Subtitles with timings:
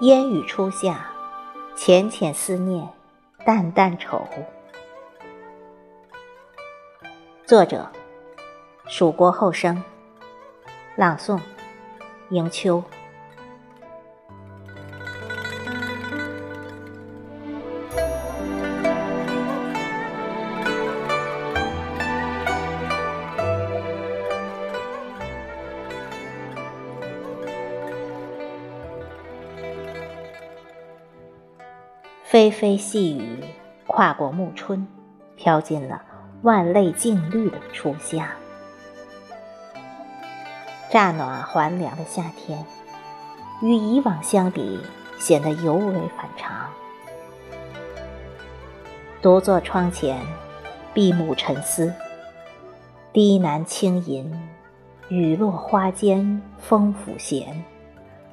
[0.00, 1.06] 烟雨初夏，
[1.76, 2.88] 浅浅思念，
[3.44, 4.26] 淡淡愁。
[7.44, 7.86] 作者：
[8.86, 9.84] 蜀国后生。
[10.96, 11.38] 朗诵：
[12.30, 12.82] 迎秋。
[32.30, 33.42] 霏霏细雨
[33.88, 34.86] 跨过暮春，
[35.34, 36.00] 飘进了
[36.42, 38.30] 万类静绿的初夏。
[40.88, 42.64] 乍暖还凉的夏天，
[43.60, 44.78] 与以往相比，
[45.18, 46.70] 显得尤为反常。
[49.20, 50.24] 独坐窗前，
[50.94, 51.92] 闭目沉思，
[53.12, 54.32] 低喃轻吟，
[55.08, 57.64] 雨落花间风拂弦，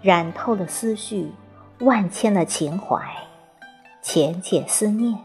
[0.00, 1.32] 染透了思绪，
[1.80, 3.02] 万千的情怀。
[4.02, 5.18] 浅浅思念，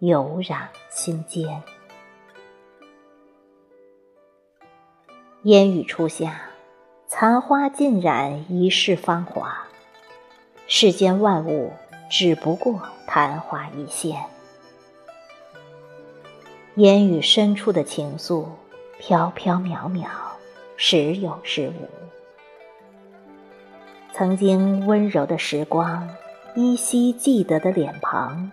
[0.00, 1.62] 油染心间。
[5.44, 6.40] 烟雨初夏，
[7.06, 9.68] 残花尽染一世芳华。
[10.66, 11.72] 世间万物
[12.10, 14.20] 只不过昙花一现。
[16.74, 18.46] 烟雨深处的情愫，
[18.98, 20.08] 飘飘渺渺，
[20.76, 21.88] 时有时无。
[24.12, 26.08] 曾经温柔的时光。
[26.54, 28.50] 依稀记得的脸庞，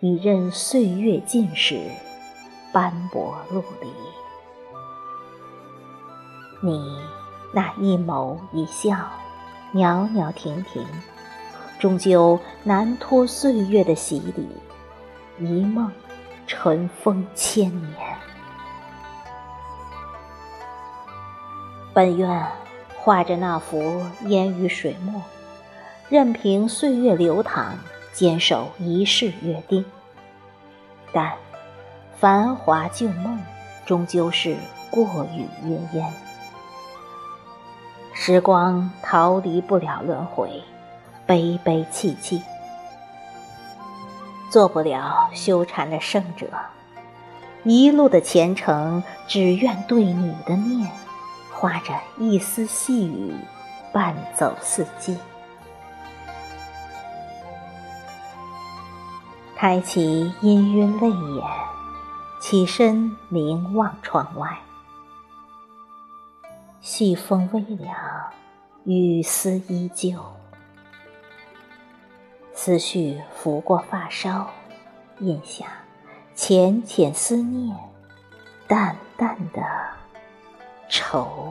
[0.00, 1.78] 已任岁月浸蚀，
[2.72, 3.88] 斑驳陆离。
[6.60, 6.98] 你
[7.54, 8.96] 那一眸一笑，
[9.72, 10.84] 袅袅婷婷，
[11.78, 14.48] 终究难脱岁月的洗礼，
[15.38, 15.90] 一梦
[16.46, 17.94] 尘封千年。
[21.94, 22.46] 本愿
[22.98, 25.22] 画着那幅烟雨水墨。
[26.08, 27.76] 任凭岁月流淌，
[28.12, 29.84] 坚守一世约定。
[31.12, 31.32] 但
[32.18, 33.38] 繁华旧梦，
[33.84, 34.56] 终究是
[34.90, 36.12] 过雨云烟。
[38.14, 40.62] 时光逃离不了轮回，
[41.26, 42.40] 悲悲戚戚，
[44.48, 46.46] 做不了修禅的圣者。
[47.64, 50.88] 一路的前程，只愿对你的念，
[51.52, 53.34] 化着一丝细雨，
[53.92, 55.18] 伴走四季。
[59.58, 61.44] 抬起氤氲泪眼，
[62.38, 64.58] 起身凝望窗外，
[66.82, 67.96] 细风微凉，
[68.84, 70.22] 雨丝依旧，
[72.52, 74.46] 思绪拂过发梢，
[75.20, 75.64] 印下
[76.34, 77.74] 浅浅思念，
[78.68, 79.62] 淡淡的
[80.90, 81.50] 愁。